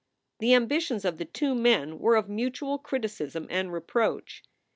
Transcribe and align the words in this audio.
The 0.39 0.55
ambitions 0.55 1.05
of 1.05 1.19
the 1.19 1.25
two 1.25 1.53
men 1.53 1.99
were 1.99 2.15
of 2.15 2.27
mutual 2.27 2.79
criticism 2.79 3.45
and 3.51 3.71
reproach. 3.71 4.41